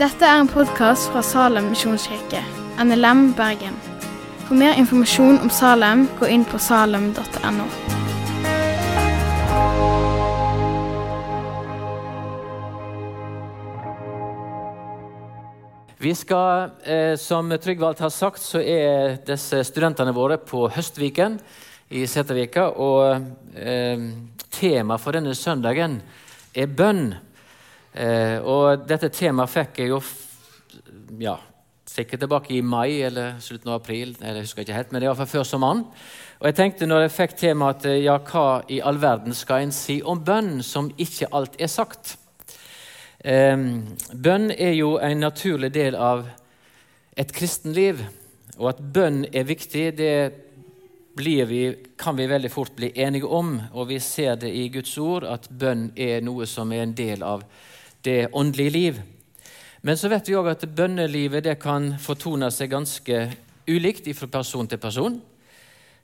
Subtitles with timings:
[0.00, 2.40] Dette er en podkast fra Salem misjonskirke,
[2.80, 3.74] NLM Bergen.
[4.46, 7.66] For mer informasjon om Salem, gå inn på salem.no.
[16.00, 21.36] Vi skal, eh, Som Tryggvald har sagt, så er disse studentene våre på Høstviken
[21.90, 22.68] i Setervika.
[22.78, 24.06] Og eh,
[24.50, 25.98] temaet for denne søndagen
[26.54, 27.12] er bønn.
[27.92, 30.00] Eh, og dette temaet fikk jeg jo
[31.20, 31.36] ja,
[31.90, 34.14] sikkert tilbake i mai eller slutten av april.
[34.20, 35.84] eller jeg husker ikke helt, men det iallfall før sommeren.
[36.40, 39.74] Og jeg tenkte når jeg fikk temaet at ja, hva i all verden skal en
[39.74, 42.16] si om bønn som ikke alt er sagt?
[43.20, 46.22] Bønn er jo en naturlig del av
[47.20, 48.00] et kristenliv.
[48.56, 50.14] Og at bønn er viktig, det
[51.16, 53.56] vi, kan vi veldig fort bli enige om.
[53.72, 57.22] Og vi ser det i Guds ord, at bønn er noe som er en del
[57.22, 57.44] av
[58.02, 59.02] det åndelige liv.
[59.82, 63.20] Men så vet vi òg at bønnelivet kan fortone seg ganske
[63.68, 65.20] ulikt fra person til person.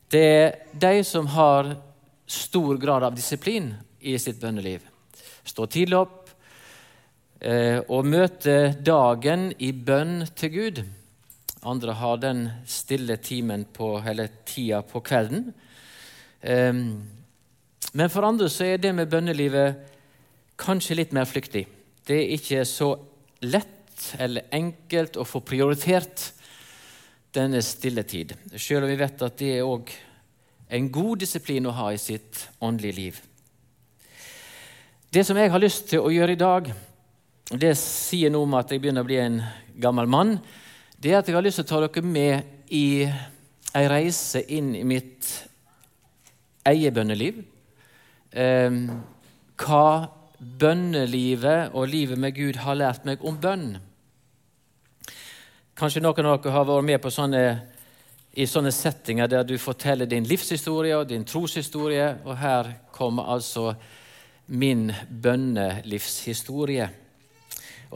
[0.08, 1.74] Det er de som har
[2.26, 4.80] stor grad av disiplin i sitt bønneliv.
[5.46, 6.26] Står tidlig opp,
[7.40, 10.78] Eh, å møte dagen i bønn til Gud.
[11.66, 15.48] Andre har den stille timen på, eller tida på kvelden.
[16.46, 19.94] Men for andre så er det med bønnelivet
[20.60, 21.64] kanskje litt mer flyktig.
[22.06, 22.92] Det er ikke så
[23.42, 26.30] lett eller enkelt å få prioritert
[27.36, 29.90] denne stilletid, selv om vi vet at det er òg
[30.76, 33.18] en god disiplin å ha i sitt åndelige liv.
[35.12, 36.70] Det som jeg har lyst til å gjøre i dag,
[37.52, 39.40] det sier noe om at jeg begynner å bli en
[39.80, 40.38] gammel mann,
[41.02, 43.04] det er at jeg har lyst til å ta dere med i
[43.76, 45.28] ei reise inn i mitt
[46.66, 47.42] eget bønneliv.
[48.32, 48.78] Eh,
[49.60, 49.88] hva
[50.38, 53.76] bønnelivet og livet med Gud har lært meg om bønn.
[55.76, 57.44] Kanskje noen av dere har vært med på sånne,
[58.36, 63.74] i sånne settinger der du forteller din livshistorie og din troshistorie, og her kommer altså
[64.46, 66.88] min bønnelivshistorie.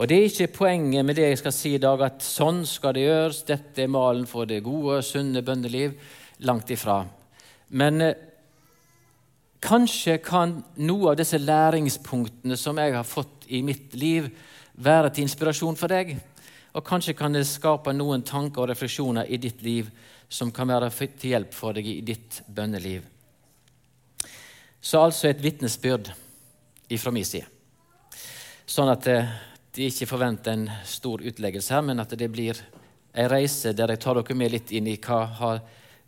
[0.01, 2.95] Og Det er ikke poenget med det jeg skal si i dag, at sånn skal
[2.97, 5.93] det gjøres, dette er malen for det gode, sunne bøndeliv.
[6.41, 7.03] Langt ifra.
[7.77, 8.15] Men eh,
[9.61, 14.31] kanskje kan noe av disse læringspunktene som jeg har fått i mitt liv,
[14.73, 16.15] være til inspirasjon for deg.
[16.73, 19.93] Og kanskje kan det skape noen tanker og refleksjoner i ditt liv
[20.33, 23.05] som kan være til hjelp for deg i ditt bønneliv.
[24.81, 26.09] Så altså et vitnesbyrd
[26.89, 27.45] ifra min side.
[28.65, 29.29] Sånn at eh,
[29.75, 32.59] de ikke forventer en stor utleggelse her, men at det blir
[33.15, 35.61] ei reise der jeg tar dere med litt inn i hva har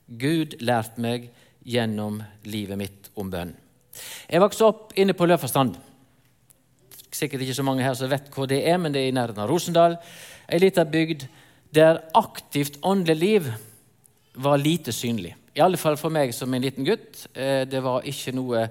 [0.07, 1.29] Gud lært meg
[1.63, 3.53] gjennom livet mitt om bønn.
[4.27, 5.77] Jeg vokste opp inne på Løfastrand.
[7.13, 9.43] Sikkert ikke så mange her som vet hvor det er, men det er i nærheten
[9.43, 9.99] av Rosendal.
[10.49, 11.27] Ei lita bygd
[11.73, 13.51] der aktivt åndelig liv
[14.33, 15.35] var lite synlig.
[15.53, 17.27] I alle fall for meg som en liten gutt.
[17.33, 18.67] Eh, det var ikke noe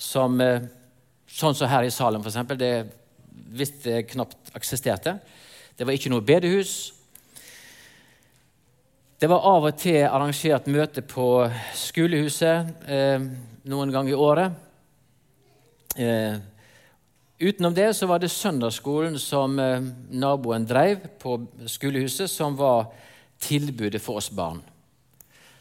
[0.00, 0.70] som eh,
[1.32, 2.50] Sånn som her i Salem, f.eks.
[2.60, 2.72] Det
[3.52, 5.18] hvis det knapt eksisterte.
[5.76, 6.92] Det var ikke noe bedehus.
[9.22, 11.26] Det var av og til arrangert møte på
[11.78, 13.22] skolehuset eh,
[13.70, 14.56] noen ganger i året.
[15.94, 16.40] Eh,
[17.38, 21.36] utenom det så var det søndagsskolen som eh, naboen drev på
[21.70, 22.90] skolehuset, som var
[23.42, 24.58] tilbudet for oss barn.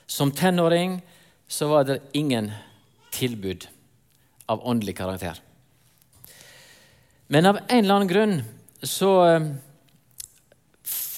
[0.10, 0.98] Som tenåring
[1.48, 2.50] så var det ingen
[3.14, 3.68] tilbud
[4.50, 5.38] av åndelig karakter.
[7.32, 8.34] Men av en eller annen grunn
[8.84, 9.44] så eh,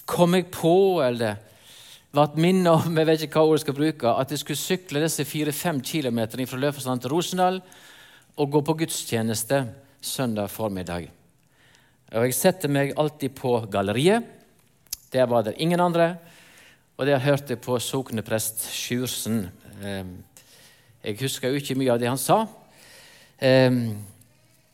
[0.05, 1.39] kom jeg på, eller
[2.13, 4.61] var et minne om jeg vet ikke hva ord jeg skal bruke, at jeg skulle
[4.61, 7.57] sykle disse fire-fem kilometerne fra Løfesand til Rosendal
[8.37, 9.63] og gå på gudstjeneste
[10.05, 11.09] søndag formiddag.
[12.13, 14.21] Og Jeg setter meg alltid på galleriet.
[15.09, 16.11] Der var det ingen andre.
[16.93, 19.47] Og der hørte jeg på sokneprest Sjursen.
[19.81, 20.05] Eh,
[21.09, 22.43] jeg husker jo ikke mye av det han sa.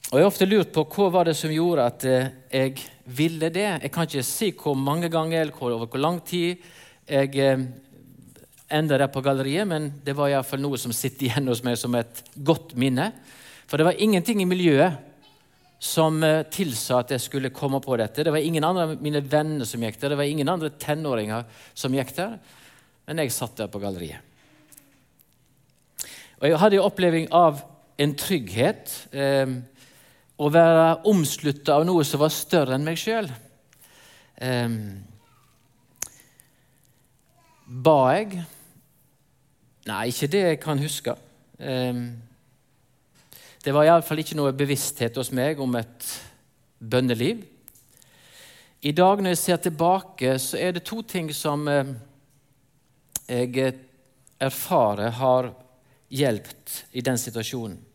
[0.10, 2.80] Og Jeg har ofte lurt på hva var det som gjorde at eh, jeg
[3.14, 3.68] ville det.
[3.84, 6.64] Jeg kan ikke si hvor mange ganger eller over hvor lang tid
[7.06, 7.62] jeg eh,
[8.74, 11.94] enda der på galleriet, men det var iallfall noe som sitter igjen hos meg som
[11.94, 13.12] et godt minne.
[13.70, 14.98] For det var ingenting i miljøet
[15.78, 18.26] som eh, tilsa at jeg skulle komme på dette.
[18.26, 21.46] Det var ingen andre av mine venner som gikk der, det var ingen andre tenåringer
[21.78, 22.40] som gikk der.
[23.06, 24.26] Men jeg satt der på galleriet.
[26.42, 27.62] Og jeg hadde en oppleving av
[28.02, 29.04] en trygghet.
[29.14, 29.60] Eh,
[30.40, 33.28] å være omslutta av noe som var større enn meg sjøl.
[34.40, 34.80] Um,
[37.68, 38.40] ba jeg?
[39.90, 41.16] Nei, ikke det jeg kan huske.
[41.60, 42.08] Um,
[43.60, 46.06] Det var iallfall ikke noe bevissthet hos meg om et
[46.80, 47.42] bønneliv.
[48.88, 51.92] I dag når jeg ser tilbake, så er det to ting som eh,
[53.28, 53.74] jeg
[54.40, 55.52] erfarer har
[56.08, 57.89] hjulpet i den situasjonen.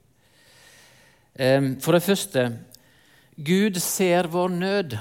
[1.34, 2.42] For det første
[3.34, 4.92] Gud ser vår nød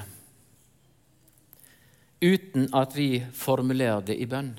[2.23, 4.53] uten at vi formulerer det i bønn.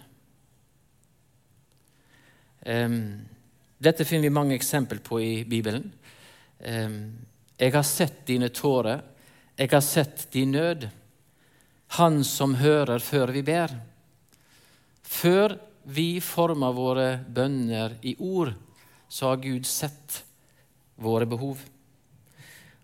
[3.85, 5.89] Dette finner vi mange eksempel på i Bibelen.
[6.61, 9.03] Jeg har sett dine tårer,
[9.59, 10.87] jeg har sett din nød.
[11.99, 13.75] Han som hører før vi ber.
[15.03, 18.55] Før vi former våre bønner i ord,
[19.09, 20.23] så har Gud sett
[20.97, 21.59] våre behov.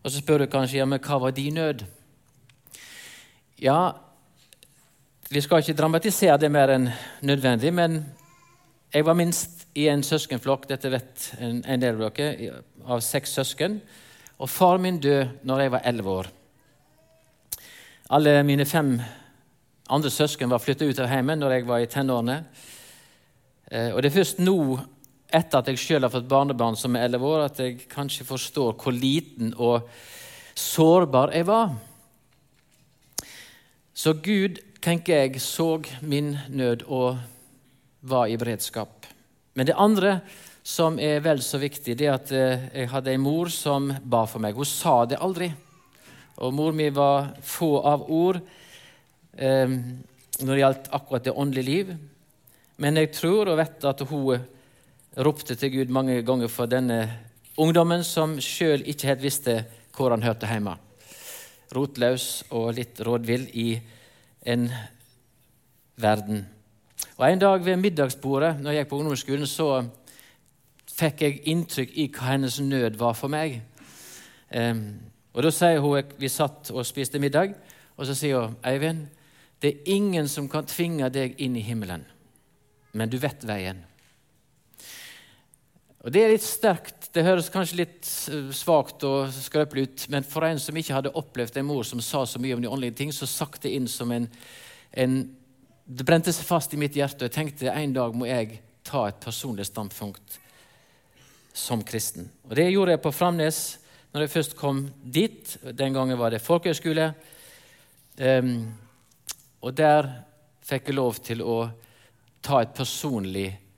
[0.03, 1.85] Og Så spør du kanskje ja, men hva var din nød?
[3.61, 3.93] Ja,
[5.31, 6.89] vi skal ikke dramatisere det mer enn
[7.23, 8.01] nødvendig, men
[8.93, 13.37] jeg var minst i en søskenflokk dette vet en, en del av dere, av seks
[13.39, 13.79] søsken.
[14.41, 16.31] Og far min døde når jeg var elleve år.
[18.11, 18.97] Alle mine fem
[19.91, 22.39] andre søsken var flytta ut av heimen når jeg var i tenårene.
[23.71, 24.57] Eh, og det er først nå,
[25.32, 28.75] etter at jeg sjøl har fått barnebarn som er elleve år, at jeg kanskje forstår
[28.81, 29.88] hvor liten og
[30.59, 31.75] sårbar jeg var.
[33.94, 37.19] Så Gud, tenker jeg, så min nød og
[38.00, 39.06] var i beredskap.
[39.55, 40.21] Men det andre
[40.62, 44.23] som er vel så viktig, det er at eh, jeg hadde en mor som ba
[44.29, 44.56] for meg.
[44.56, 45.50] Hun sa det aldri.
[46.41, 48.41] Og mor mi var få av ord
[49.37, 49.69] eh,
[50.41, 51.93] når det gjaldt akkurat det åndelige liv.
[52.81, 54.47] Men jeg tror og vet at hun
[55.17, 57.01] ropte til Gud mange ganger for denne
[57.59, 59.57] ungdommen som sjøl ikke helt visste
[59.97, 60.77] hvor han hørte hjemme.
[61.75, 63.69] Rotløs og litt rådvill i
[64.47, 64.71] en
[65.97, 66.47] verden.
[67.17, 69.85] Og En dag ved middagsbordet når jeg gikk på ungdomsskolen, så
[71.01, 73.61] fikk jeg inntrykk i hva hennes nød var for meg.
[74.55, 75.01] Um,
[75.33, 77.55] og Da sier hun Vi satt og spiste middag,
[77.97, 79.07] og så sier hun Eivind,
[79.62, 82.05] det er ingen som kan tvinge deg inn i himmelen,
[82.93, 83.85] men du vet veien.
[86.00, 87.11] Og Det er litt sterkt.
[87.12, 88.06] Det høres kanskje litt
[88.56, 92.23] svakt og skrøpelig ut, men for en som ikke hadde opplevd en mor som sa
[92.25, 94.29] så mye om de åndelige ting, så sakte inn som en,
[94.97, 95.17] en
[95.91, 99.08] det brente seg fast i mitt hjerte, og jeg tenkte en dag må jeg ta
[99.08, 100.38] et personlig standpunkt
[101.52, 102.31] som kristen.
[102.49, 103.62] Og Det gjorde jeg på Framnes
[104.14, 105.56] når jeg først kom dit.
[105.76, 107.11] Den gangen var det folkehøyskole.
[108.20, 108.70] Um,
[109.61, 110.08] og der
[110.64, 111.58] fikk jeg lov til å
[112.41, 113.70] ta et personlig standpunkt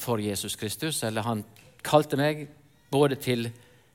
[0.00, 1.02] for Jesus Kristus.
[1.02, 1.44] Eller han
[1.82, 2.48] kalte meg
[2.90, 3.50] både til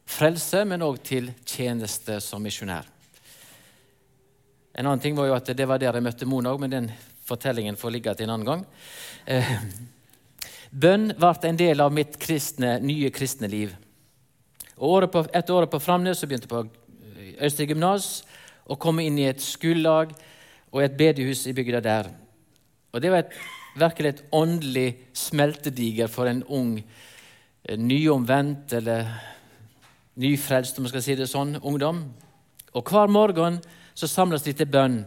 [0.06, 2.88] frelse, men òg til tjeneste som misjonær.
[4.74, 6.92] En annen ting var jo at det var der jeg møtte Mona òg, men den
[7.28, 8.66] fortellingen får ligge til en annen gang.
[9.28, 9.56] Eh,
[10.72, 13.74] bønn ble en del av mitt kristne, nye kristne liv.
[14.82, 18.24] Og på, Etter året på Framnes så begynte jeg på Østre gymnas
[18.66, 20.14] og kom inn i et skolelag
[20.72, 22.10] og et bedehus i bygda der.
[22.94, 23.36] Og Det var et,
[23.77, 26.83] virkelig et åndelig smeltediger for en ung,
[27.63, 29.07] eh, nyomvendt eller
[30.15, 32.03] nyfrelst, om man skal si det sånn, ungdom.
[32.73, 33.59] Og Hver morgen
[33.94, 35.06] så samles de til bønn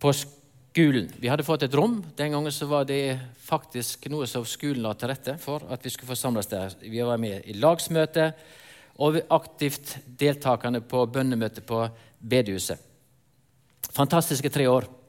[0.00, 1.10] på skolen.
[1.20, 2.02] Vi hadde fått et rom.
[2.16, 5.90] Den gangen så var det faktisk noe som skolen la til rette for at vi
[5.90, 6.74] skulle få samles der.
[6.80, 8.32] Vi var med i lagsmøte
[8.98, 11.84] og aktivt deltakende på bønnemøte på
[12.20, 12.78] bedehuset.
[13.92, 15.01] Fantastiske tre år.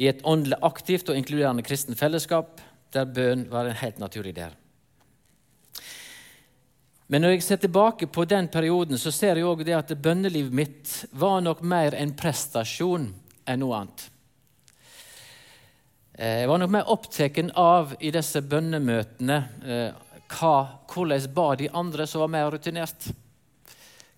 [0.00, 2.60] I et åndelig aktivt og inkluderende kristen fellesskap
[2.94, 4.54] der bønn var en helt naturlig del.
[7.06, 10.94] Men når jeg ser tilbake på den perioden, så ser jeg også at bønnelivet mitt
[11.12, 13.10] var nok mer en prestasjon
[13.44, 14.06] enn noe annet.
[16.14, 20.54] Eh, jeg var nok mer opptatt av i disse bønnemøtene eh, hva,
[20.90, 23.10] hvordan ba de andre som var mer rutinert.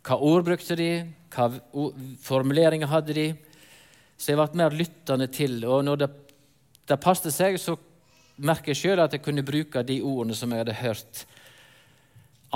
[0.07, 0.91] Hva ord brukte de?
[1.35, 1.51] Hva
[2.23, 3.27] formuleringer hadde de?
[4.17, 5.59] Så jeg ble mer lyttende til.
[5.69, 6.11] Og når det,
[6.89, 7.77] det passet seg, så
[8.37, 11.25] merker jeg sjøl at jeg kunne bruke de ordene som jeg hadde hørt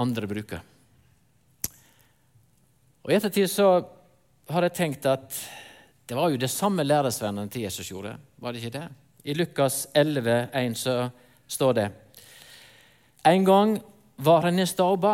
[0.01, 0.61] andre bruke.
[3.05, 3.69] Og I ettertid så
[4.51, 5.37] har jeg tenkt at
[6.11, 8.17] det var jo det samme læresvennene til Jesus gjorde.
[8.37, 8.87] Var det ikke det?
[9.25, 10.95] I Lukas 11, 1 så
[11.47, 11.91] står det
[13.25, 13.77] En gang
[14.17, 15.07] var han i stad.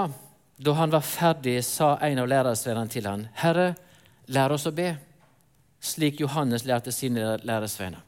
[0.57, 3.75] Da han var ferdig, sa en av læresvennene til han, Herre,
[4.33, 4.95] lær oss å be,
[5.87, 8.03] slik Johannes lærte sine læresvenner.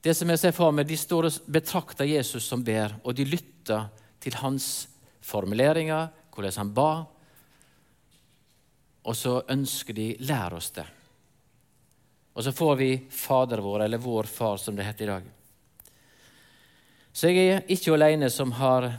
[0.00, 3.24] Det som jeg ser for meg, De står og betrakter Jesus som ber, og de
[3.24, 3.88] lytter
[4.20, 4.88] til hans
[5.20, 6.90] formuleringer, hvordan han ba.
[9.04, 10.86] Og så ønsker de lære oss det.
[12.36, 15.28] Og så får vi Fader vår, eller Vår Far, som det heter i dag.
[17.12, 18.90] Så jeg er ikke alene som har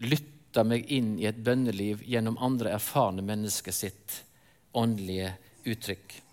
[0.00, 4.22] lytta meg inn i et bønneliv gjennom andre erfarne mennesker sitt
[4.72, 5.34] åndelige
[5.68, 6.25] uttrykk.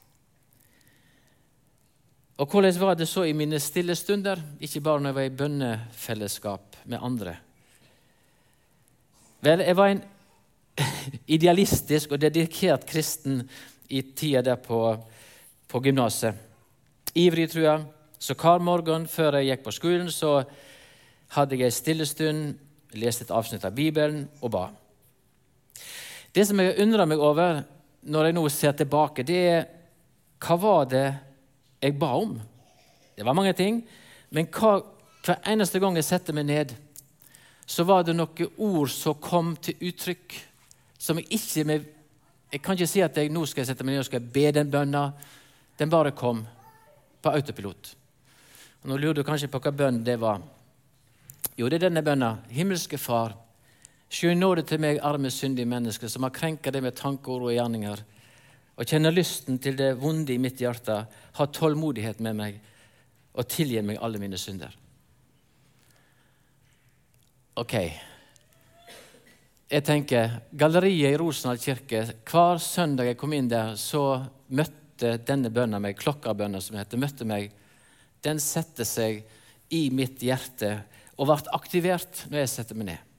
[2.43, 5.35] Og hvordan var det så i mine stille stunder, ikke bare når jeg var i
[5.39, 7.37] bønnefellesskap med andre?
[9.39, 10.03] Vel, jeg var en
[11.37, 13.45] idealistisk og dedikert kristen
[13.87, 14.81] i tida der på,
[15.71, 16.35] på gymnaset.
[17.15, 17.87] Ivrig, tror jeg.
[18.19, 20.43] Så hver morgen før jeg gikk på skolen, så
[21.37, 22.55] hadde jeg ei stille stund,
[22.91, 24.69] leste et avsnitt av Bibelen og ba.
[26.35, 27.63] Det som jeg undrer meg over
[28.03, 29.69] når jeg nå ser tilbake, det er
[30.43, 31.07] hva var det
[31.83, 32.37] jeg ba om?
[33.17, 33.83] Det var mange ting,
[34.33, 34.79] men hva,
[35.25, 36.73] hver eneste gang jeg setter meg ned,
[37.65, 40.35] så var det noen ord som kom til uttrykk
[41.03, 41.89] som jeg ikke med,
[42.53, 44.51] Jeg kan ikke si at jeg nå skal jeg sette meg ned og skal be
[44.53, 45.07] den bønna.
[45.79, 46.43] Den bare kom
[47.21, 47.95] på autopilot.
[48.83, 50.37] Og Nå lurer du kanskje på hva bønn det var.
[51.57, 52.35] Jo, det er denne bønna.
[52.53, 53.33] Himmelske Far,
[54.05, 58.03] sjø nåde til meg, arme, syndige menneske, som har krenka deg med tankeord og gjerninger,
[58.73, 62.57] og kjenner lysten til det vonde i mitt hjerte, ha tålmodighet med meg
[63.33, 64.73] og tilgi meg alle mine synder.
[67.61, 67.75] Ok.
[69.73, 75.49] Jeg tenker, Galleriet i Rosendal kirke, hver søndag jeg kom inn der, så møtte denne
[75.53, 77.53] bønna meg, klokkabønna som heter, møtte meg.
[78.25, 79.23] Den setter seg
[79.73, 80.75] i mitt hjerte
[81.17, 83.09] og ble aktivert når jeg setter meg ned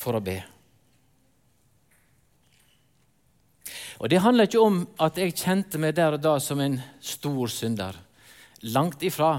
[0.00, 0.40] for å be.
[4.04, 7.48] Og Det handler ikke om at jeg kjente meg der og da som en stor
[7.48, 7.96] synder.
[8.68, 9.38] Langt ifra.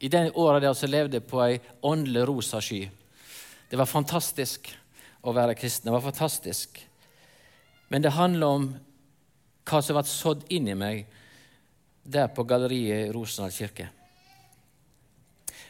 [0.00, 2.86] I de åra der så levde jeg på ei åndelig rosa sky.
[3.68, 4.70] Det var fantastisk
[5.20, 5.90] å være kristen.
[5.90, 6.80] Det var fantastisk.
[7.92, 8.64] Men det handler om
[9.68, 11.02] hva som ble sådd inn i meg
[12.04, 13.90] der på galleriet i Rosendal kirke.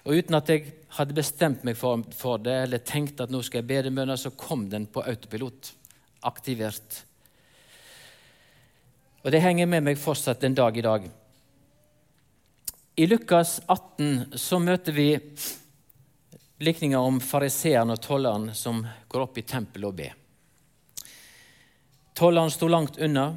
[0.04, 3.64] Og Uten at jeg hadde bestemt meg for, for det eller tenkte at nå skal
[3.64, 5.72] jeg be den bønnen, så kom den på autopilot.
[6.30, 7.02] Aktivert.
[9.24, 11.06] Og det henger med meg fortsatt en dag i dag.
[12.96, 15.06] I Lukas 18 så møter vi
[16.60, 20.12] likninger om fariseeren og tolleren som går opp i tempelet og ber.
[22.14, 23.32] Tolleren sto langt unna.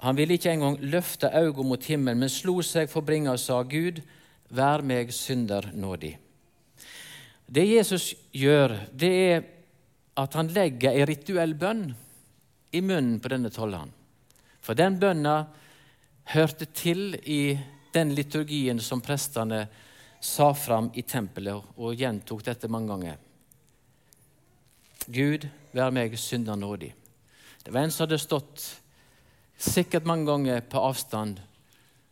[0.00, 3.60] Han ville ikke engang løfte øynene mot himmelen, men slo seg for bringa og sa,
[3.62, 4.00] Gud,
[4.48, 6.16] vær meg synder nådig.
[7.44, 9.46] Det Jesus gjør, det er
[10.18, 11.90] at han legger ei rituell bønn
[12.72, 13.99] i munnen på denne tolleren.
[14.60, 15.44] For den bønna
[16.34, 17.58] hørte til i
[17.94, 19.64] den liturgien som prestene
[20.20, 23.18] sa fram i tempelet, og gjentok dette mange ganger.
[25.10, 26.92] Gud, vær meg synder nådig.
[27.64, 28.66] Det var en som hadde stått
[29.60, 31.40] sikkert mange ganger på avstand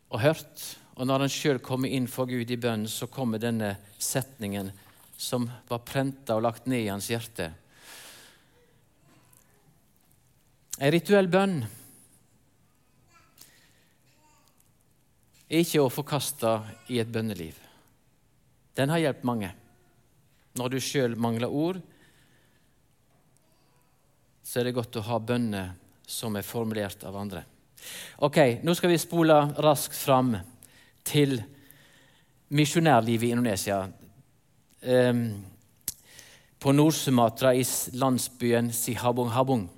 [0.08, 0.64] og hørt.
[0.98, 4.72] Og når han sjøl kommer inn for Gud i bønnen, så kommer denne setningen
[5.18, 7.50] som var prenta og lagt ned i hans hjerte.
[10.78, 11.60] En rituell bønn
[15.48, 16.52] er ikke å forkaste
[16.92, 17.56] i et bønneliv.
[18.76, 19.50] Den har hjulpet mange.
[20.58, 21.78] Når du sjøl mangler ord,
[24.44, 25.72] så er det godt å ha bønner
[26.08, 27.44] som er formulert av andre.
[28.24, 30.32] Ok, Nå skal vi spole raskt fram
[31.06, 31.36] til
[32.48, 33.82] misjonærlivet i Indonesia.
[34.82, 35.22] Um,
[36.58, 37.64] på Nord-Sumatra, i
[37.94, 39.68] landsbyen Sihabung-Habung.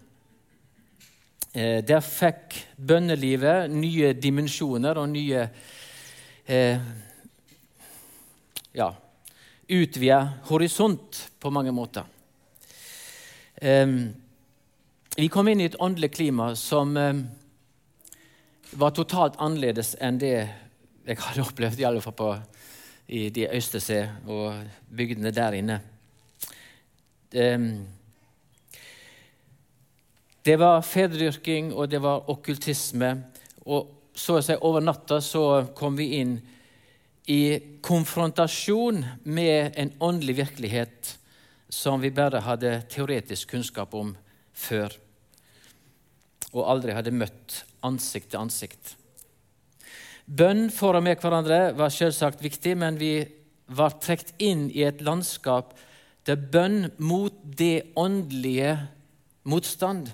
[1.52, 5.40] Eh, der fikk bønnelivet nye dimensjoner og nye
[6.46, 6.84] eh,
[8.78, 8.86] ja,
[9.66, 12.06] utvida horisont på mange måter.
[13.58, 13.96] Eh,
[15.16, 16.94] vi kom inn i et åndelig klima som
[18.70, 22.32] var totalt annerledes enn det jeg hadde opplevd, i alle fall på,
[23.10, 24.54] i de Øystese og
[24.86, 25.80] bygdene der inne.
[27.34, 27.58] Eh,
[30.42, 33.12] det var fedredyrking, og det var okkultisme.
[33.68, 35.44] Og så å si over natta så
[35.76, 36.38] kom vi inn
[37.30, 37.42] i
[37.84, 41.16] konfrontasjon med en åndelig virkelighet
[41.70, 44.14] som vi bare hadde teoretisk kunnskap om
[44.56, 44.96] før,
[46.50, 48.96] og aldri hadde møtt ansikt til ansikt.
[50.26, 53.22] Bønn for og med hverandre var selvsagt viktig, men vi
[53.70, 55.76] var trukket inn i et landskap
[56.26, 58.74] der bønn mot det åndelige
[59.48, 60.10] motstand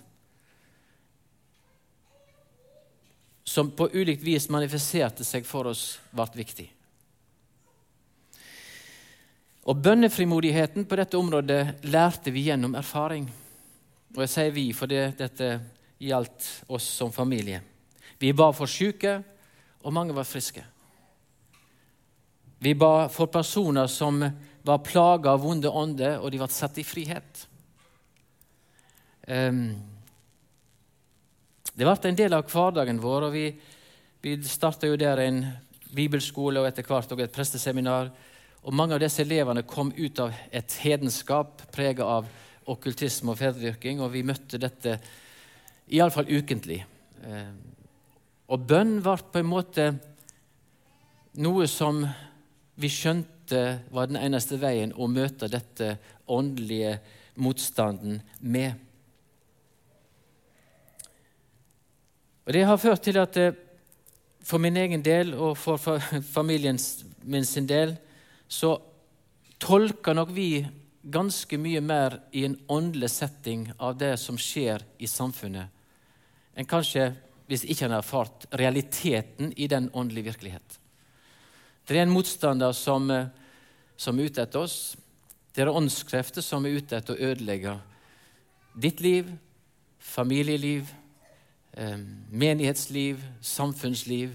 [3.57, 6.67] som på ulikt vis manifesterte seg for oss, ble viktig.
[9.65, 13.25] Og Bønnefrimodigheten på dette området lærte vi gjennom erfaring.
[14.13, 15.49] Og jeg sier vi fordi dette
[16.05, 17.63] gjaldt oss som familie.
[18.21, 19.17] Vi ba for syke,
[19.81, 20.61] og mange var friske.
[22.61, 24.21] Vi ba for personer som
[24.67, 27.47] var plaga av vonde ånder, og de ble satt i frihet.
[29.25, 29.96] Um,
[31.77, 33.51] det ble en del av hverdagen vår, og vi,
[34.25, 35.43] vi starta jo der en
[35.93, 38.09] bibelskole og etter hvert også et presteseminar.
[38.65, 42.31] Og Mange av disse elevene kom ut av et hedenskap prega av
[42.67, 44.97] okkultisme og fedredyrking, og vi møtte dette
[45.93, 46.81] iallfall ukentlig.
[47.23, 47.53] Eh,
[48.49, 49.87] og bønn ble på en måte
[51.45, 52.01] noe som
[52.81, 55.93] vi skjønte var den eneste veien å møte dette
[56.33, 56.97] åndelige
[57.37, 58.75] motstanden med.
[62.47, 63.55] Og Det har ført til at eh,
[64.47, 65.77] for min egen del og for
[66.37, 66.79] familien
[67.27, 67.97] min sin del
[68.49, 68.77] så
[69.59, 70.67] tolker nok vi
[71.03, 75.71] ganske mye mer i en åndelig setting av det som skjer i samfunnet,
[76.55, 77.13] enn kanskje
[77.47, 80.79] hvis ikke en har erfart realiteten i den åndelige virkelighet.
[81.87, 83.27] Det er en motstander som, eh,
[83.97, 84.97] som er ute etter oss.
[85.55, 87.79] Det er åndskrefter som er ute etter å ødelegge
[88.75, 89.31] ditt liv,
[89.99, 90.91] familieliv,
[92.31, 94.33] menighetsliv, samfunnsliv.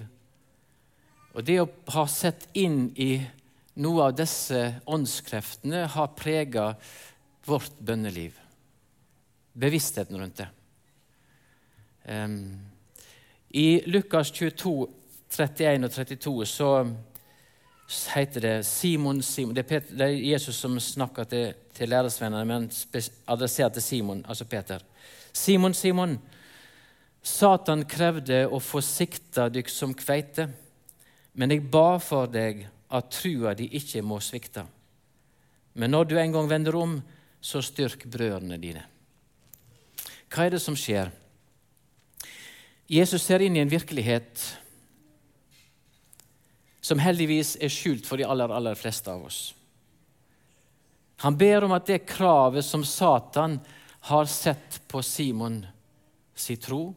[1.33, 3.15] Og det å ha sett inn i
[3.81, 6.73] noe av disse åndskreftene har prega
[7.47, 8.35] vårt bønneliv.
[9.53, 10.49] Bevisstheten rundt det.
[12.05, 12.59] Um,
[13.49, 14.75] I Lukas 22,
[15.31, 16.69] 31 og 32 så
[18.15, 22.45] heter det Simon, Simon det, er Peter, det, er Jesus som snakker til, til læresvennene,
[22.47, 22.69] men
[23.27, 24.79] adresserer til Simon, altså Peter.
[25.33, 26.17] Simon, Simon,
[27.21, 30.47] Satan krevde å få sikta dykk som kveite,
[31.37, 34.65] men jeg ba for deg at trua di ikke må svikte.
[35.77, 36.97] Men når du en gang vender om,
[37.41, 38.83] så styrk brødrene dine.
[40.31, 41.11] Hva er det som skjer?
[42.91, 44.43] Jesus ser inn i en virkelighet
[46.81, 49.41] som heldigvis er skjult for de aller, aller fleste av oss.
[51.21, 53.59] Han ber om at det kravet som Satan
[54.09, 55.61] har sett på Simon
[56.33, 56.89] si tro,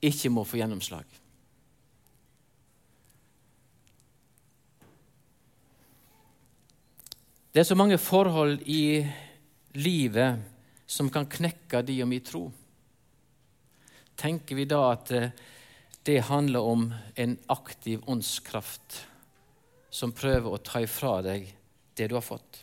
[0.00, 1.06] ikke må få gjennomslag.
[7.52, 9.02] Det er så mange forhold i
[9.74, 10.38] livet
[10.86, 12.44] som kan knekke de og mi tro.
[14.18, 15.32] Tenker vi da at eh,
[16.06, 19.00] det handler om en aktiv åndskraft
[19.90, 21.50] som prøver å ta ifra deg
[21.98, 22.62] det du har fått?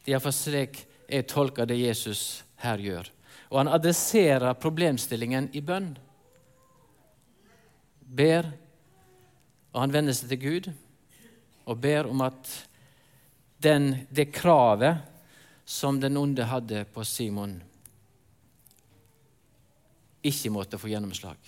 [0.00, 3.08] Det er iallfall slik jeg tolker det Jesus her gjør.
[3.50, 5.90] Og han adresserer problemstillingen i bønn.
[8.10, 8.48] Ber,
[9.70, 10.70] og han vender seg til Gud
[11.70, 12.50] og ber om at
[13.62, 15.04] den, det kravet
[15.68, 17.60] som den onde hadde på Simon,
[20.26, 21.38] ikke måtte få gjennomslag.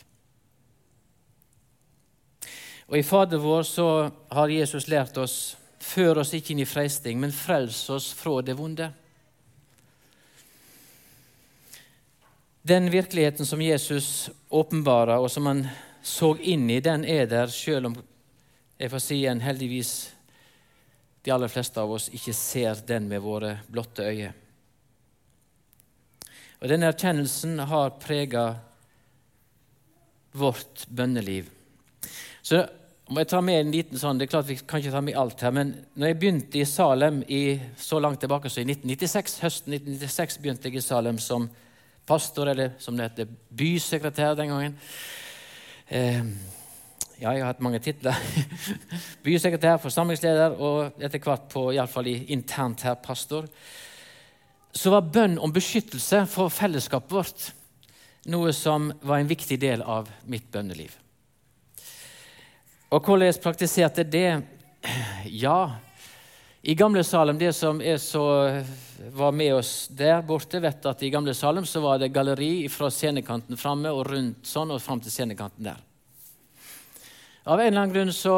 [2.93, 3.89] Og I Fader vår så
[4.31, 8.55] har Jesus lært oss før oss ikke inn i freisting, men frels oss fra det
[8.59, 8.93] vonde.
[12.63, 15.65] Den virkeligheten som Jesus åpenbarer, og som han
[16.03, 17.97] så inn i, den er der, selv om
[18.79, 19.93] jeg får si en heldigvis
[21.23, 24.33] de aller fleste av oss ikke ser den med våre blotte øyne.
[26.63, 28.45] Og Denne erkjennelsen har prega
[30.33, 31.49] vårt bønneliv.
[32.43, 32.63] Så
[33.11, 35.19] må jeg ta med en liten sånn, det er klart Vi kan ikke ta med
[35.19, 39.35] alt her, men når jeg begynte i Salem i, så langt tilbake som i 1996,
[39.43, 41.49] høsten 1996 begynte jeg i Salem som
[42.07, 44.79] pastor, eller som det heter, bysekretær den gangen.
[45.93, 46.25] Eh,
[47.21, 48.17] ja, jeg har hatt mange titler.
[49.25, 53.45] Bysekretær, forsamlingsleder og etter hvert på, iallfall internt her, pastor.
[54.73, 57.51] Så var bønn om beskyttelse for fellesskapet vårt
[58.33, 60.95] noe som var en viktig del av mitt bønneliv.
[62.93, 64.29] Og hvordan jeg praktiserte det?
[65.45, 65.77] Ja,
[66.65, 68.25] i Gamle Salem, det som så,
[69.11, 72.87] var med oss der borte, vet at i Gamle Salem så var det galleri fra
[72.91, 75.81] scenekanten framme og rundt sånn og fram til scenekanten der.
[77.43, 78.37] Av en eller annen grunn så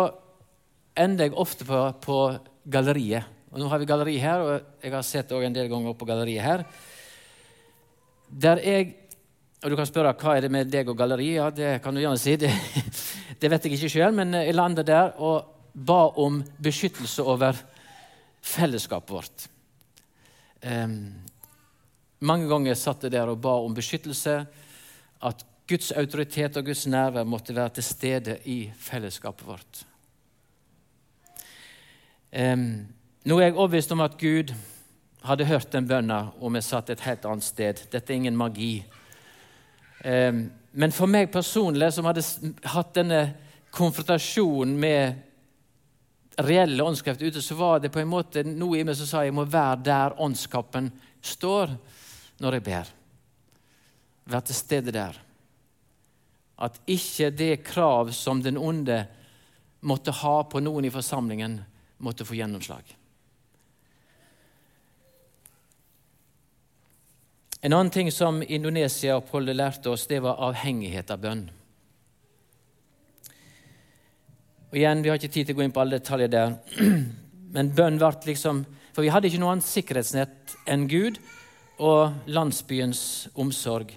[0.96, 2.18] ender jeg ofte på, på
[2.64, 3.28] galleriet.
[3.52, 6.46] Og Nå har vi galleri her, og jeg har sett en del ganger på galleriet
[6.46, 6.64] her.
[8.28, 8.94] Der jeg
[9.64, 11.30] og Du kan spørre hva er det med deg og galleri.
[11.38, 12.34] Ja, det kan du gjerne si.
[12.37, 12.50] Det,
[13.40, 17.56] det vet jeg ikke sjøl, men jeg landet der og ba om beskyttelse over
[18.44, 19.48] fellesskapet vårt.
[20.64, 21.14] Um,
[22.24, 24.37] mange ganger satt jeg der og ba om beskyttelse.
[25.24, 29.85] At Guds autoritet og Guds nærvær måtte være til stede i fellesskapet vårt.
[32.35, 32.85] Um,
[33.24, 34.52] nå er jeg overbevist om at Gud
[35.24, 37.87] hadde hørt den bønna om jeg satt et helt annet sted.
[37.92, 38.85] Dette er ingen magi.
[40.04, 42.24] Um, men for meg personlig, som hadde
[42.74, 43.22] hatt denne
[43.74, 45.22] konfrontasjonen med
[46.42, 49.35] reelle åndskraft ute, så var det på en måte noe i meg som sa jeg
[49.35, 50.90] må være der åndskapen
[51.25, 51.77] står
[52.42, 52.90] når jeg ber.
[54.25, 55.20] Være til stede der.
[56.59, 59.05] At ikke det krav som den onde
[59.85, 61.59] måtte ha på noen i forsamlingen,
[61.99, 62.85] måtte få gjennomslag.
[67.64, 71.47] En annen ting som Indonesia-oppholdet lærte oss, det var avhengighet av bønn.
[74.74, 76.54] Og igjen, Vi har ikke tid til å gå inn på alle detaljer der.
[77.54, 81.20] Men bønn ble liksom For vi hadde ikke noe annet sikkerhetsnett enn Gud
[81.78, 83.92] og landsbyens omsorg.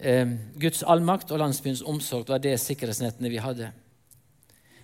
[0.00, 3.70] Eh, Guds allmakt og landsbyens omsorg var det sikkerhetsnettene vi hadde.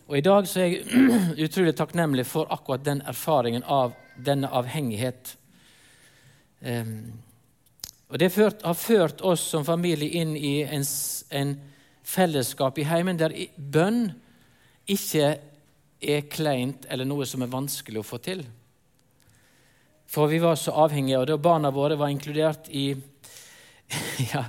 [0.08, 1.04] Og I dag så er jeg
[1.46, 5.36] utrolig takknemlig for akkurat den erfaringen av denne avhengighet.
[6.60, 6.96] Eh,
[8.12, 10.84] og Det har ført oss som familie inn i en,
[11.30, 11.54] en
[12.04, 14.10] fellesskap i heimen der bønn
[14.90, 15.28] ikke
[16.02, 18.42] er kleint eller noe som er vanskelig å få til.
[20.12, 22.90] For vi var så avhengige, av det, og barna våre var inkludert i
[24.32, 24.44] ja,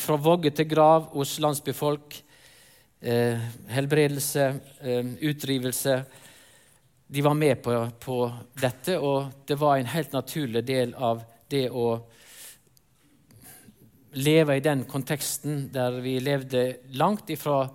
[0.00, 2.16] fra vogge til grav hos landsbyfolk,
[3.00, 4.46] eh, helbredelse,
[4.80, 6.04] eh, utdrivelse
[7.06, 8.16] De var med på, på,
[8.58, 12.00] dette, og det var en helt naturlig del av det å
[14.16, 16.64] leve i den konteksten der vi levde
[16.96, 17.66] langt ifra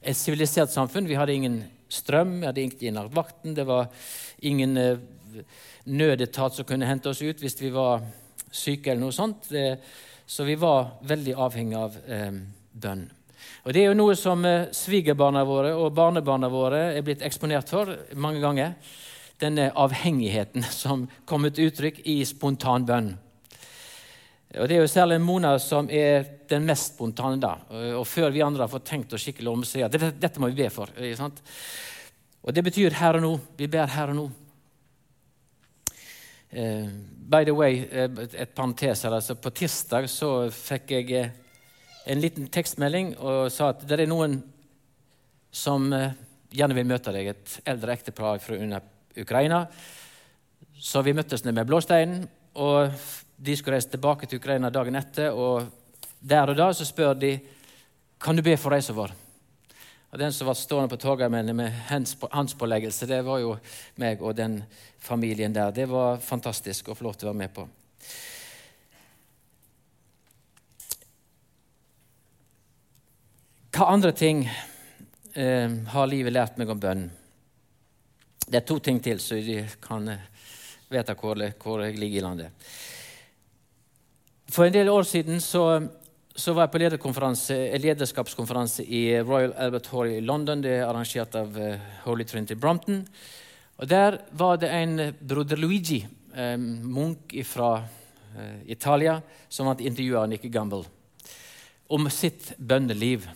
[0.00, 1.08] et sivilisert samfunn.
[1.10, 3.88] Vi hadde ingen strøm, vi hadde innlagt vakten, det var
[4.46, 4.98] ingen eh,
[5.84, 8.04] nødetat som kunne hente oss ut hvis vi var
[8.50, 9.50] syke eller noe sånt.
[10.28, 12.34] Så vi var veldig avhengig av eh,
[12.72, 13.06] bønn.
[13.64, 17.70] Og Det er jo noe som eh, svigerbarna våre og barnebarna våre er blitt eksponert
[17.72, 18.74] for mange ganger.
[19.40, 23.14] Denne avhengigheten som kom til uttrykk i spontan bønn.
[24.56, 27.40] Og Det er jo særlig Mona som er den mest spontane.
[27.40, 27.58] da.
[27.98, 30.48] Og Før vi andre har fått tenkt oss skikkelig om, så ja, dette, dette må
[30.48, 30.88] vi be for.
[32.42, 33.40] Og Det betyr her og nå.
[33.58, 34.30] Vi ber her og nå.
[36.48, 36.88] Uh,
[37.28, 41.34] by the way, uh, et parentes her, altså På tirsdag så fikk jeg uh,
[42.08, 44.38] en liten tekstmelding og sa at det er noen
[45.52, 45.90] som
[46.48, 47.34] gjerne vil møte deg.
[47.34, 48.80] Et eldre ektepar fra
[49.20, 49.66] Ukraina.
[50.80, 52.28] Så vi møttes ned med blåsteinen.
[52.54, 52.96] og
[53.38, 55.68] de skulle reise tilbake til Ukraina dagen etter, og
[56.18, 57.36] der og da så spør de
[58.18, 59.14] kan du be for reisa vår.
[60.10, 61.72] Og Den som var stående på toget med
[62.32, 63.58] håndspåleggelse, det var jo
[63.96, 64.62] meg og den
[64.98, 65.70] familien der.
[65.70, 67.68] Det var fantastisk å få lov til å være med på.
[73.78, 77.04] Hva andre ting eh, har livet lært meg om bønn?
[78.48, 80.24] Det er to ting til, så de kan eh,
[80.88, 82.70] vite hvor, hvor jeg ligger i landet.
[84.48, 85.62] For en del år siden så,
[86.32, 86.80] så var jeg på
[87.84, 90.62] lederskapskonferanse i Royal Albert Hall i London.
[90.64, 93.02] Det er arrangert av uh, Holy Trinity Brompton.
[93.76, 96.00] Og Der var det en broder Luigi,
[96.34, 97.84] eh, munk fra
[98.38, 100.82] eh, Italia, som hadde intervjua Nikki Gamble
[101.88, 103.28] om sitt bønneliv.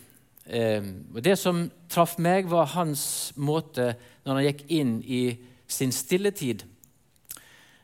[0.45, 0.83] Eh,
[1.15, 3.93] og Det som traff meg, var hans måte
[4.25, 5.23] når han gikk inn i
[5.67, 6.65] sin stilletid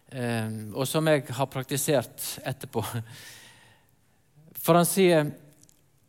[0.09, 2.81] og som jeg har praktisert etterpå.
[4.57, 5.27] For han sier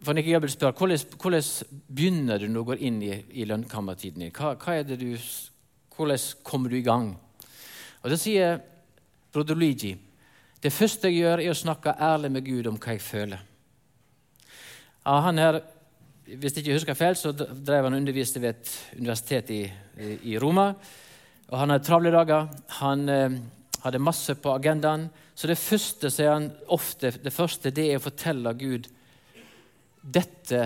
[0.00, 4.24] for Nikke Gabriel spør hvordan, hvordan begynner du når du går inn i, i lønnkammertiden
[4.24, 4.32] din.
[4.32, 5.10] Hva, hva, du,
[5.96, 7.12] hvordan kommer du i gang?
[8.00, 8.62] Og Da sier
[9.32, 9.92] broder Luigi
[10.60, 13.44] det første jeg gjør, er å snakke ærlig med Gud om hva jeg føler.
[15.06, 15.62] Ja, han her,
[16.24, 19.62] Hvis jeg ikke husker feil, så drev han underviste ved et universitet i,
[20.22, 20.74] i Roma.
[21.48, 22.48] Og Han har travle dager.
[22.80, 23.08] Han...
[23.08, 23.40] Eh,
[23.84, 25.08] hadde masse på agendaen.
[25.34, 28.88] Så det første sier han ofte, det første det er å fortelle Gud
[30.00, 30.60] dette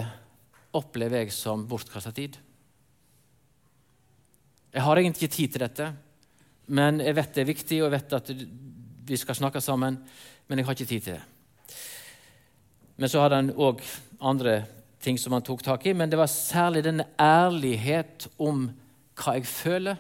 [0.75, 2.37] opplever jeg som bortkasta tid.
[4.75, 5.91] Jeg har egentlig ikke tid til dette,
[6.75, 8.33] men jeg vet det er viktig, og jeg vet at
[9.05, 9.99] vi skal snakke sammen,
[10.49, 11.75] men jeg har ikke tid til det.
[12.97, 13.83] Men så hadde han òg
[14.23, 14.63] andre
[15.05, 18.69] ting som han tok tak i, men det var særlig denne ærlighet om
[19.19, 19.99] hva jeg føler,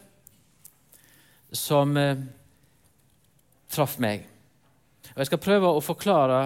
[1.55, 2.18] som eh,
[3.75, 4.25] traff meg.
[5.13, 6.41] Og Jeg skal prøve å forklare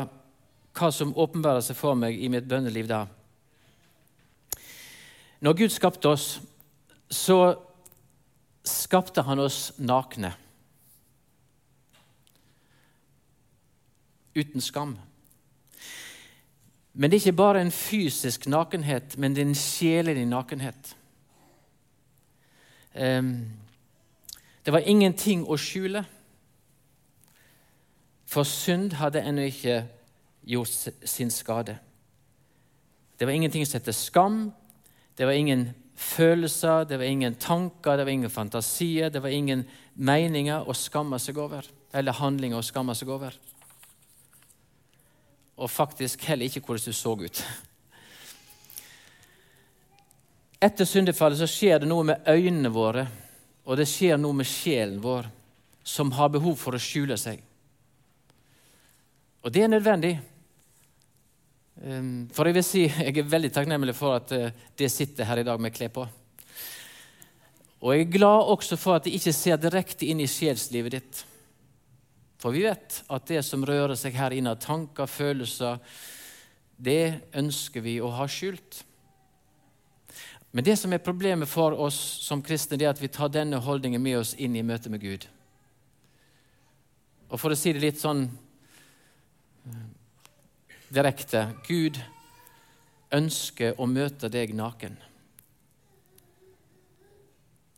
[0.79, 3.05] hva som åpenbærer seg for meg i mitt bønneliv da.
[5.41, 6.29] Når Gud skapte oss,
[7.11, 7.55] så
[8.67, 10.33] skapte han oss nakne.
[14.35, 14.97] Uten skam.
[16.93, 20.95] Men det er ikke bare en fysisk nakenhet, men det er en sjelelig nakenhet.
[22.99, 23.47] Um,
[24.67, 26.03] det var ingenting å skjule.
[28.29, 29.83] For synd hadde ennå ikke
[30.49, 31.79] gjort sin skade.
[33.19, 34.53] Det var ingenting som het skam.
[35.17, 39.64] Det var ingen følelser, det var ingen tanker, det var ingen fantasier, det var ingen
[39.95, 43.35] meninger å skamme seg over, eller handlinger å skamme seg over.
[45.59, 47.43] Og faktisk heller ikke hvordan du så ut.
[50.62, 53.09] Etter syndefallet så skjer det noe med øynene våre,
[53.67, 55.27] og det skjer noe med sjelen vår,
[55.83, 57.43] som har behov for å skjule seg.
[59.49, 60.21] Og det er nødvendig.
[61.83, 65.41] Ehm, for jeg vil si, jeg er veldig takknemlig for at eh, det sitter her
[65.41, 66.03] i dag med klær på.
[67.81, 71.21] Og jeg er glad også for at det ikke ser direkte inn i sjelslivet ditt.
[72.43, 75.79] For vi vet at det som rører seg her inne av tanker, følelser,
[76.77, 78.83] det ønsker vi å ha skjult.
[80.53, 83.63] Men det som er problemet for oss som kristne, det er at vi tar denne
[83.65, 85.25] holdningen med oss inn i møte med Gud.
[87.33, 88.27] Og for å si det litt sånn
[90.94, 91.98] direkte Gud
[93.14, 94.96] ønsker å møte deg naken.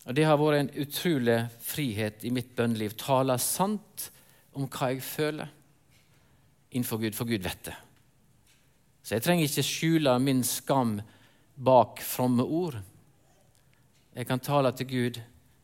[0.07, 2.97] Og Det har vært en utrolig frihet i mitt bønneliv.
[2.99, 4.11] Tale sant
[4.57, 5.51] om hva jeg føler
[6.71, 7.77] innenfor Gud, for Gud vet det.
[9.03, 10.99] Så jeg trenger ikke skjule min skam
[11.55, 12.79] bak fromme ord.
[14.15, 15.21] Jeg kan tale til Gud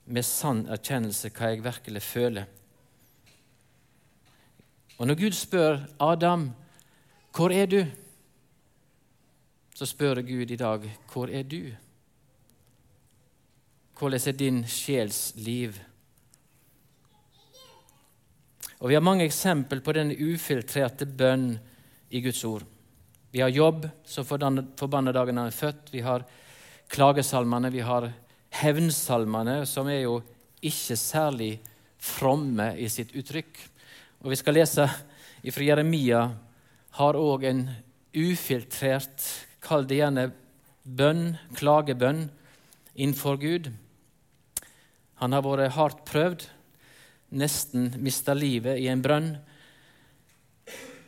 [0.07, 2.47] med sann erkjennelse hva jeg virkelig føler.
[4.99, 6.51] Og når Gud spør Adam
[7.37, 7.87] 'Hvor er du?'
[9.75, 10.81] Så spør Gud i dag
[11.13, 11.77] 'Hvor er du?'
[13.99, 15.73] Hvordan er din sjels liv?
[18.81, 21.59] Og Vi har mange eksempel på den ufiltrerte bønn
[22.11, 22.63] i Guds ord.
[23.33, 25.93] Vi har jobb som forbanna dagen han er født.
[25.93, 26.25] Vi har
[26.89, 28.13] klagesalmene, vi har
[28.51, 30.23] hevnsalmene, som er jo
[30.63, 31.61] ikke særlig
[31.99, 33.59] fromme i sitt uttrykk.
[34.21, 34.89] Og Vi skal lese
[35.53, 36.31] fra Jeremia
[36.97, 37.67] har òg en
[38.17, 39.25] ufiltrert,
[39.61, 40.31] kall det gjerne
[40.87, 42.29] bønn, klagebønn,
[42.97, 43.69] innenfor Gud.
[45.21, 46.47] Han har vært hardt prøvd,
[47.37, 49.35] nesten mista livet i en brønn.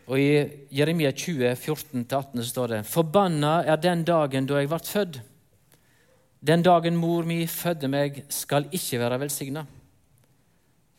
[0.09, 0.29] Og I
[0.73, 5.21] Jeremia 20, 14-18 står det:" Forbanna er den dagen da jeg ble født.
[6.41, 9.67] Den dagen mor mi fødde meg, skal ikke være velsigna.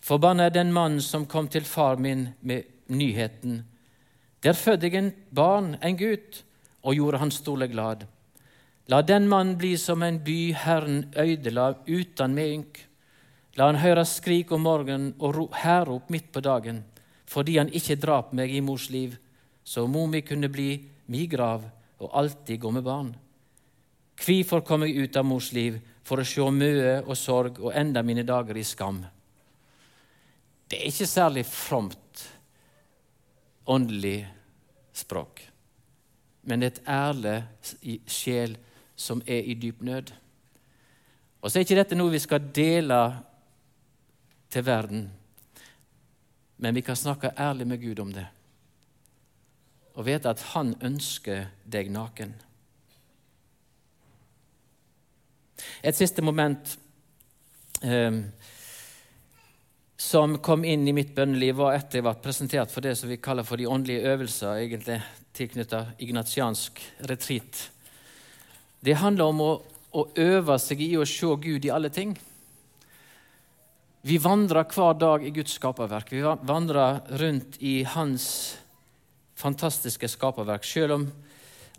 [0.01, 3.63] Forbanna er den mann som kom til far min med nyheten
[4.43, 6.43] der fødte jeg en barn, en gutt,
[6.83, 8.05] og gjorde han stole glad.
[8.89, 12.79] La den mann bli som en by Herren øydela uten medynk.
[13.57, 16.83] La han høre skrik om morgenen og hærrop midt på dagen,
[17.27, 19.17] fordi han ikke drap meg i mors liv,
[19.63, 20.71] så mor mi kunne bli
[21.11, 21.67] mi grav
[21.99, 23.11] og alltid gå med barn.
[24.19, 28.01] Hvorfor kom jeg ut av mors liv for å se møe og sorg og enda
[28.03, 29.03] mine dager i skam?
[30.69, 32.25] Det er ikke særlig fromt
[33.69, 34.23] åndelig
[34.93, 35.43] språk.
[36.49, 37.43] Men et ærlig
[38.09, 38.57] sjel
[38.99, 40.11] som er i dyp nød.
[41.41, 42.99] Og så er ikke dette noe vi skal dele
[44.49, 45.05] til verden,
[46.57, 48.25] men vi kan snakke ærlig med Gud om det
[49.99, 52.31] og vite at Han ønsker deg naken.
[55.83, 56.79] Et siste moment.
[57.83, 58.25] Um,
[59.99, 63.17] som kom inn i mitt bønneliv, var etter jeg ble presentert for det som vi
[63.19, 65.01] kaller for de åndelige øvelser, egentlig
[65.35, 67.65] tilknyttet ignatiansk retreat.
[68.79, 69.49] Det handler om å,
[69.91, 72.15] å, øve seg i å se Gud i alle ting.
[74.07, 76.15] Vi vandrer hver dag i Guds skaperverk.
[76.15, 78.29] Vi vandrer rundt i Hans
[79.35, 80.63] fantastiske skaperverk.
[80.63, 81.07] Selv om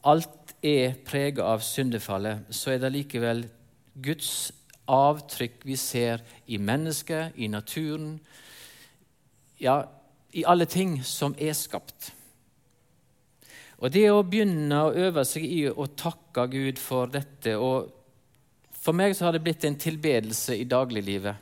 [0.04, 3.46] alt er preget av syndefallet, så er det likevel
[3.96, 4.50] Guds
[4.88, 8.18] avtrykk vi ser i mennesket, i naturen,
[9.60, 9.82] ja,
[10.32, 12.12] i alle ting som er skapt.
[13.80, 17.96] Og Det å begynne å øve seg i å takke Gud for dette og
[18.80, 21.36] For meg så har det blitt en tilbedelse i dagliglivet,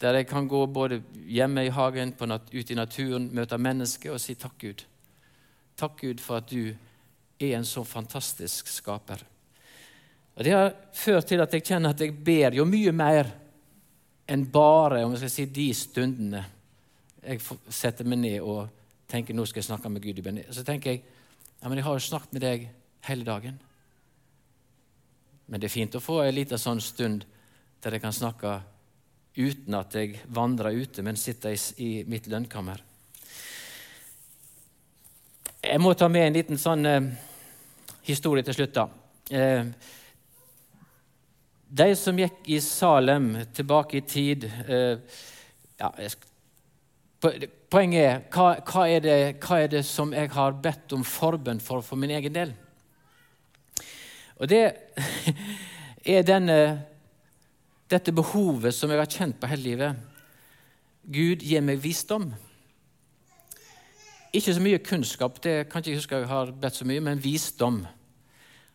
[0.00, 4.32] der jeg kan gå både hjemme i hagen, ute i naturen, møte mennesker og si
[4.34, 4.84] takk, Gud.
[5.76, 6.72] Takk, Gud, for at du
[7.38, 9.20] er en så fantastisk skaper.
[10.34, 13.30] Og Det har ført til at jeg kjenner at jeg ber jo mye mer
[14.26, 16.42] enn bare om jeg skal si, de stundene
[17.24, 17.40] jeg
[17.72, 18.68] setter meg ned og
[19.08, 20.18] tenker nå skal jeg snakke med Gud.
[20.18, 20.42] i bønn.
[20.50, 21.02] Så tenker jeg
[21.60, 22.66] ja, men jeg har jo snakket med deg
[23.08, 23.60] hele dagen.
[25.46, 27.24] Men det er fint å få en liten sånn stund
[27.84, 28.58] der jeg kan snakke
[29.36, 32.82] uten at jeg vandrer ute, men sitter i, i mitt lønnkammer.
[35.64, 37.08] Jeg må ta med en liten sånn eh,
[38.04, 38.74] historie til slutt.
[38.76, 38.88] da.
[39.30, 39.64] Eh,
[41.74, 45.00] de som gikk i Salem tilbake i tid eh,
[45.80, 45.90] ja,
[47.72, 51.62] Poenget er hva, hva er det, hva er det som jeg har bedt om forbønn
[51.64, 52.52] for for min egen del?
[54.36, 54.60] Og det
[56.14, 56.58] er denne,
[57.90, 60.04] dette behovet som jeg har kjent på hele livet.
[61.04, 62.28] Gud, gi meg visdom.
[64.34, 67.24] Ikke så mye kunnskap, det kan ikke jeg huske jeg har bedt så mye, men
[67.24, 67.82] visdom.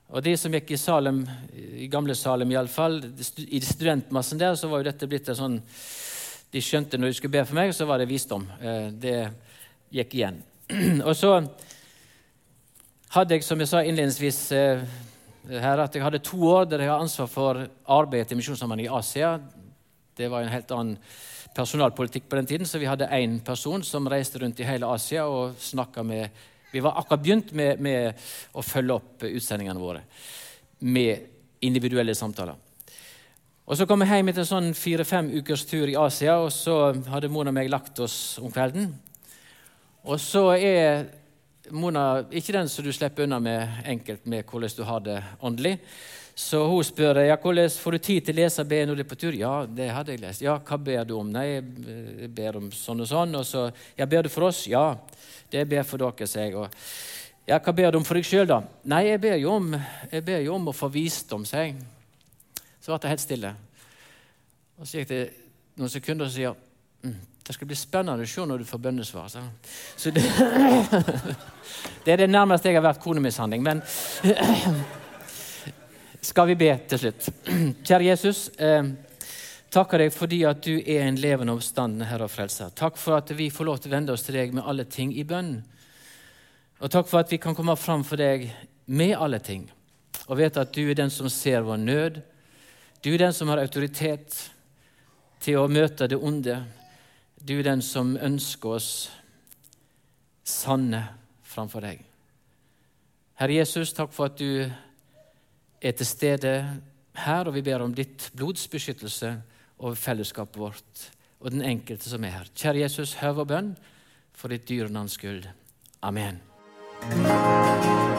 [0.10, 1.22] Og De som gikk i Salem,
[1.54, 2.98] i gamle Salem iallfall,
[3.46, 5.58] i studentmassen der, så var jo dette blitt en sånn
[6.50, 8.48] De skjønte når de skulle be for meg, så var det visdom.
[8.58, 9.18] Eh, det
[9.94, 10.40] gikk igjen.
[11.08, 11.36] Og så
[13.14, 14.82] hadde jeg, som jeg sa innledningsvis eh,
[15.50, 18.94] her, at jeg hadde to år der jeg har ansvar for arbeidet til Misjonssambandet i
[18.98, 19.36] Asia.
[20.18, 20.98] Det var en helt annen
[21.54, 25.30] personalpolitikk på den tiden, så vi hadde én person som reiste rundt i hele Asia
[25.30, 26.34] og snakka med
[26.72, 28.14] vi var akkurat begynt med, med
[28.54, 30.04] å følge opp utsendingene våre
[30.80, 31.26] med
[31.66, 32.56] individuelle samtaler.
[33.70, 36.94] Og Så kom jeg hjem etter en sånn fire-fem ukers tur i Asia, og så
[37.12, 38.88] hadde Mona og meg lagt oss om kvelden.
[40.10, 41.04] Og så er
[41.70, 45.76] Mona ikke den som du slipper unna med enkelt med hvordan du har det åndelig.
[46.40, 49.08] Så hun spør ja, hvordan får du tid til å lese be når du er
[49.10, 49.36] på tur.
[49.36, 50.44] Ja, det hadde jeg lest.
[50.46, 51.34] Ja, hva ber du om?
[51.34, 53.36] Nei, jeg ber om sånn og sånn.
[53.36, 53.66] Og så,
[54.00, 54.62] ja, ber du for oss?
[54.72, 54.94] Ja.
[55.52, 56.56] Det ber for dere, sier jeg.
[56.56, 56.78] Og,
[57.50, 58.62] ja, hva ber du om for deg sjøl, da?
[58.88, 59.74] Nei, jeg ber, jo om,
[60.14, 61.76] jeg ber jo om å få visdom, sier jeg.
[62.80, 63.52] Så ble det helt stille.
[64.80, 65.20] Og Så gikk det
[65.76, 66.56] noen sekunder, og sier
[67.04, 67.18] mm,
[67.50, 69.28] det skal bli spennende å se når du får bønnesvar.
[69.34, 69.44] Så,
[70.00, 70.24] så det,
[72.06, 73.66] det, er det nærmeste jeg har vært konemishandling.
[73.66, 73.84] Men
[76.22, 77.30] skal vi be til slutt?
[77.88, 78.50] Kjære Jesus.
[78.60, 78.92] Eh,
[79.72, 82.74] takker deg fordi at du er en levende oppstandende Herre og Frelser.
[82.76, 85.14] Takk for at vi får lov til å vende oss til deg med alle ting
[85.16, 85.60] i bønn.
[86.80, 88.50] Og takk for at vi kan komme fram for deg
[88.90, 89.68] med alle ting
[90.30, 92.20] og vite at du er den som ser vår nød.
[93.02, 94.36] Du er den som har autoritet
[95.42, 96.60] til å møte det onde.
[97.42, 98.92] Du er den som ønsker oss
[100.46, 101.02] sanne
[101.50, 102.04] framfor deg.
[103.40, 104.70] Herre Jesus, takk for at du
[105.82, 106.54] er til stede
[107.26, 109.34] her, og vi ber om ditt blods beskyttelse
[109.80, 111.08] over fellesskapet vårt
[111.40, 112.52] og den enkelte som er her.
[112.56, 113.74] Kjære Jesus, hør vår bønn
[114.36, 115.48] for ditt dyre navns skyld.
[116.04, 116.42] Amen.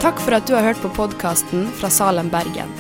[0.01, 2.73] Takk for at du har hørt på podkasten fra Salem, Bergen.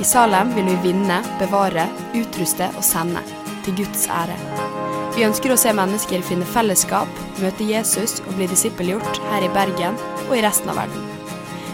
[0.00, 3.22] I Salem vil vi vinne, bevare, utruste og sende,
[3.66, 4.38] til Guds ære.
[5.12, 7.10] Vi ønsker å se mennesker finne fellesskap,
[7.42, 11.11] møte Jesus og bli disippelgjort her i Bergen og i resten av verden.